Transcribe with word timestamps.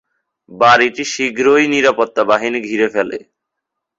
বাড়িটি 0.51 1.03
শীঘ্রই 1.13 1.65
নিরাপত্তা 1.73 2.21
বাহিনী 2.31 2.59
ঘিরে 2.61 2.87
ফেলে। 2.93 3.17